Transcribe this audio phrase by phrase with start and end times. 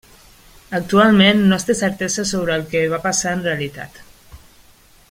[0.77, 4.05] Actualment no es té certesa sobre el que va passar en realitat.